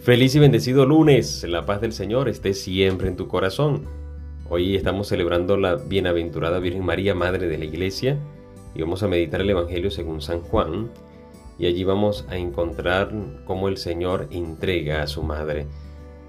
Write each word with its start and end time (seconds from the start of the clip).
Feliz 0.00 0.34
y 0.34 0.38
bendecido 0.38 0.86
lunes. 0.86 1.44
La 1.46 1.66
paz 1.66 1.82
del 1.82 1.92
Señor 1.92 2.30
esté 2.30 2.54
siempre 2.54 3.06
en 3.06 3.16
tu 3.16 3.28
corazón. 3.28 3.84
Hoy 4.48 4.74
estamos 4.74 5.08
celebrando 5.08 5.58
la 5.58 5.74
bienaventurada 5.74 6.58
Virgen 6.58 6.86
María, 6.86 7.14
Madre 7.14 7.48
de 7.48 7.58
la 7.58 7.66
Iglesia, 7.66 8.18
y 8.74 8.80
vamos 8.80 9.02
a 9.02 9.08
meditar 9.08 9.42
el 9.42 9.50
Evangelio 9.50 9.90
según 9.90 10.22
San 10.22 10.40
Juan. 10.40 10.90
Y 11.58 11.66
allí 11.66 11.84
vamos 11.84 12.26
a 12.30 12.38
encontrar 12.38 13.12
cómo 13.44 13.68
el 13.68 13.76
Señor 13.76 14.28
entrega 14.30 15.02
a 15.02 15.06
su 15.06 15.22
madre. 15.22 15.66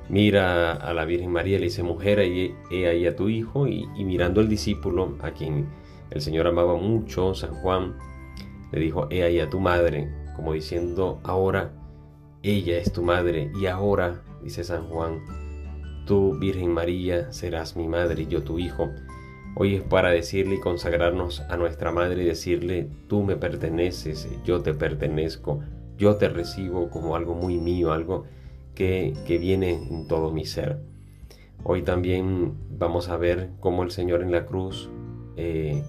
Mira 0.09 0.73
a 0.73 0.93
la 0.93 1.05
Virgen 1.05 1.31
María, 1.31 1.57
le 1.57 1.67
dice, 1.67 1.81
mujer, 1.81 2.19
he 2.19 2.88
ahí 2.88 3.07
a 3.07 3.15
tu 3.15 3.29
hijo, 3.29 3.67
y, 3.67 3.88
y 3.95 4.03
mirando 4.03 4.41
al 4.41 4.49
discípulo, 4.49 5.15
a 5.21 5.31
quien 5.31 5.69
el 6.09 6.19
Señor 6.19 6.45
amaba 6.45 6.75
mucho, 6.75 7.33
San 7.33 7.53
Juan, 7.53 7.95
le 8.73 8.81
dijo, 8.81 9.07
he 9.09 9.23
ahí 9.23 9.39
a 9.39 9.49
tu 9.49 9.61
madre, 9.61 10.09
como 10.35 10.51
diciendo, 10.51 11.22
ahora 11.23 11.72
ella 12.44 12.77
es 12.77 12.91
tu 12.91 13.04
madre 13.04 13.52
y 13.59 13.68
ahora, 13.68 14.22
dice 14.44 14.63
San 14.63 14.88
Juan, 14.88 15.20
tú, 16.05 16.38
Virgen 16.40 16.73
María, 16.73 17.31
serás 17.31 17.76
mi 17.76 17.88
madre 17.88 18.23
y 18.23 18.27
yo 18.27 18.44
tu 18.44 18.58
hijo. 18.58 18.90
Hoy 19.55 19.76
es 19.76 19.84
para 19.84 20.09
decirle 20.09 20.55
y 20.55 20.59
consagrarnos 20.59 21.41
a 21.41 21.58
nuestra 21.58 21.91
madre 21.91 22.23
y 22.23 22.26
decirle, 22.26 22.90
tú 23.08 23.23
me 23.23 23.36
perteneces, 23.36 24.27
yo 24.44 24.62
te 24.62 24.73
pertenezco, 24.73 25.59
yo 25.98 26.16
te 26.16 26.30
recibo 26.30 26.90
como 26.90 27.16
algo 27.16 27.36
muy 27.36 27.58
mío, 27.58 27.91
algo 27.91 28.26
que, 28.73 29.14
viene 29.28 29.73
en 29.73 30.08
todo 30.08 30.31
mi 30.31 30.45
ser. 30.45 30.80
Hoy 31.64 31.84
también 31.84 32.55
vamos 32.72 33.09
a 33.09 33.17
ver 33.17 33.52
cómo 33.59 33.84
el 33.84 33.92
Señor 33.92 34.23
en 34.23 34.31
la 34.31 34.48
cruz 34.48 34.89
eh, 35.38 35.84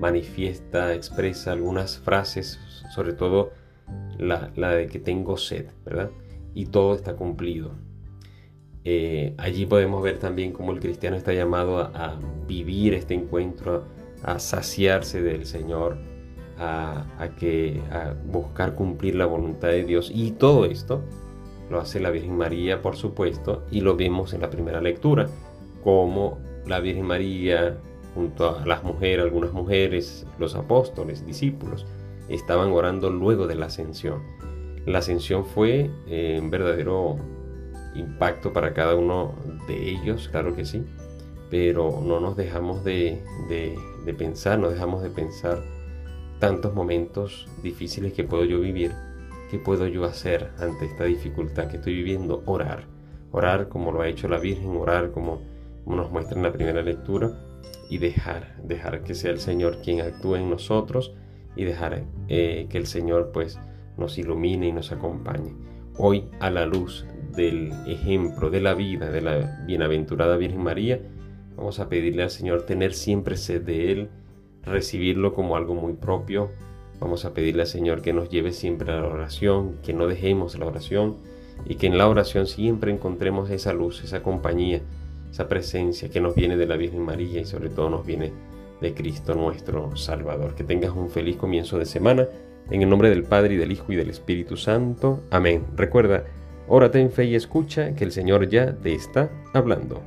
manifiesta, 0.00 0.92
expresa 0.92 1.52
algunas 1.52 1.98
frases, 1.98 2.60
sobre 2.94 3.14
todo 3.14 3.52
la, 4.18 4.70
de 4.70 4.86
que 4.86 4.98
tengo 4.98 5.36
sed, 5.36 5.66
¿verdad? 5.84 6.10
Y 6.54 6.66
todo 6.66 6.94
está 6.94 7.16
cumplido. 7.16 7.72
Eh, 8.84 9.34
allí 9.38 9.66
podemos 9.66 10.02
ver 10.02 10.18
también 10.18 10.52
cómo 10.52 10.72
el 10.72 10.80
cristiano 10.80 11.16
está 11.16 11.32
llamado 11.32 11.78
a, 11.78 12.18
vivir 12.46 12.94
este 12.94 13.14
encuentro, 13.14 13.84
a, 14.22 14.38
saciarse 14.38 15.22
del 15.22 15.46
Señor, 15.46 15.96
a, 16.58 17.30
que, 17.38 17.80
a 17.90 18.14
buscar 18.26 18.74
cumplir 18.74 19.14
la 19.16 19.26
voluntad 19.26 19.68
de 19.68 19.84
Dios. 19.84 20.10
Y 20.14 20.32
todo 20.32 20.66
esto 20.66 21.02
lo 21.70 21.80
hace 21.80 21.98
la 22.00 22.10
Virgen 22.10 22.36
María, 22.36 22.82
por 22.82 22.96
supuesto, 22.96 23.64
y 23.70 23.80
lo 23.80 23.96
vemos 23.96 24.34
en 24.34 24.42
la 24.42 24.50
primera 24.50 24.80
lectura, 24.80 25.28
como 25.82 26.38
la 26.66 26.80
Virgen 26.80 27.06
María, 27.06 27.78
junto 28.14 28.56
a 28.56 28.66
las 28.66 28.84
mujeres, 28.84 29.24
algunas 29.24 29.52
mujeres, 29.52 30.26
los 30.38 30.54
apóstoles, 30.54 31.26
discípulos, 31.26 31.86
estaban 32.28 32.72
orando 32.72 33.10
luego 33.10 33.46
de 33.46 33.54
la 33.54 33.66
ascensión. 33.66 34.22
La 34.86 34.98
ascensión 34.98 35.44
fue 35.44 35.90
eh, 36.06 36.38
un 36.40 36.50
verdadero 36.50 37.16
impacto 37.94 38.52
para 38.52 38.74
cada 38.74 38.96
uno 38.96 39.34
de 39.66 39.90
ellos, 39.90 40.28
claro 40.28 40.54
que 40.54 40.64
sí, 40.64 40.84
pero 41.50 42.00
no 42.04 42.20
nos 42.20 42.36
dejamos 42.36 42.84
de, 42.84 43.22
de 43.48 44.14
pensar, 44.14 44.58
no 44.58 44.68
dejamos 44.68 45.02
de 45.02 45.10
pensar 45.10 45.62
tantos 46.38 46.74
momentos 46.74 47.48
difíciles 47.62 48.12
que 48.12 48.24
puedo 48.24 48.44
yo 48.44 48.60
vivir, 48.60 48.92
qué 49.50 49.58
puedo 49.58 49.86
yo 49.86 50.04
hacer 50.04 50.50
ante 50.58 50.86
esta 50.86 51.04
dificultad 51.04 51.68
que 51.68 51.76
estoy 51.76 51.94
viviendo, 51.94 52.42
orar, 52.46 52.84
orar 53.30 53.68
como 53.68 53.92
lo 53.92 54.02
ha 54.02 54.08
hecho 54.08 54.28
la 54.28 54.38
Virgen, 54.38 54.76
orar 54.76 55.12
como, 55.12 55.40
como 55.84 55.96
nos 55.96 56.10
muestra 56.10 56.36
en 56.36 56.42
la 56.42 56.52
primera 56.52 56.82
lectura 56.82 57.32
y 57.88 57.98
dejar, 57.98 58.56
dejar 58.62 59.04
que 59.04 59.14
sea 59.14 59.30
el 59.30 59.40
Señor 59.40 59.78
quien 59.82 60.00
actúe 60.00 60.36
en 60.36 60.50
nosotros 60.50 61.14
y 61.56 61.64
dejar 61.64 62.04
eh, 62.28 62.66
que 62.68 62.78
el 62.78 62.86
Señor 62.86 63.30
pues 63.32 63.58
nos 63.96 64.18
ilumine 64.18 64.68
y 64.68 64.72
nos 64.72 64.92
acompañe. 64.92 65.52
Hoy 65.96 66.24
a 66.40 66.50
la 66.50 66.66
luz 66.66 67.06
del 67.36 67.72
ejemplo 67.86 68.50
de 68.50 68.60
la 68.60 68.74
vida 68.74 69.10
de 69.10 69.20
la 69.20 69.64
bienaventurada 69.66 70.36
Virgen 70.36 70.62
María, 70.62 71.00
vamos 71.56 71.80
a 71.80 71.88
pedirle 71.88 72.24
al 72.24 72.30
Señor 72.30 72.62
tener 72.62 72.94
siempre 72.94 73.36
sed 73.36 73.62
de 73.62 73.92
Él, 73.92 74.10
recibirlo 74.62 75.34
como 75.34 75.56
algo 75.56 75.74
muy 75.74 75.92
propio. 75.92 76.50
Vamos 77.00 77.24
a 77.24 77.34
pedirle 77.34 77.62
al 77.62 77.68
Señor 77.68 78.02
que 78.02 78.12
nos 78.12 78.28
lleve 78.28 78.52
siempre 78.52 78.92
a 78.92 79.00
la 79.00 79.08
oración, 79.08 79.76
que 79.82 79.92
no 79.92 80.06
dejemos 80.06 80.58
la 80.58 80.66
oración 80.66 81.16
y 81.66 81.76
que 81.76 81.86
en 81.86 81.98
la 81.98 82.08
oración 82.08 82.46
siempre 82.46 82.92
encontremos 82.92 83.50
esa 83.50 83.72
luz, 83.72 84.02
esa 84.02 84.22
compañía, 84.22 84.82
esa 85.30 85.48
presencia 85.48 86.08
que 86.08 86.20
nos 86.20 86.34
viene 86.34 86.56
de 86.56 86.66
la 86.66 86.76
Virgen 86.76 87.02
María 87.02 87.40
y 87.40 87.44
sobre 87.44 87.68
todo 87.68 87.90
nos 87.90 88.06
viene 88.06 88.32
de 88.84 88.94
Cristo 88.94 89.34
nuestro 89.34 89.96
Salvador. 89.96 90.54
Que 90.54 90.62
tengas 90.62 90.92
un 90.92 91.10
feliz 91.10 91.36
comienzo 91.36 91.78
de 91.78 91.86
semana. 91.86 92.28
En 92.70 92.82
el 92.82 92.88
nombre 92.88 93.10
del 93.10 93.24
Padre 93.24 93.54
y 93.54 93.56
del 93.56 93.72
Hijo 93.72 93.92
y 93.92 93.96
del 93.96 94.10
Espíritu 94.10 94.56
Santo. 94.56 95.20
Amén. 95.30 95.64
Recuerda, 95.74 96.24
órate 96.68 97.00
en 97.00 97.10
fe 97.10 97.24
y 97.24 97.34
escucha 97.34 97.94
que 97.94 98.04
el 98.04 98.12
Señor 98.12 98.48
ya 98.48 98.74
te 98.76 98.94
está 98.94 99.30
hablando. 99.52 100.02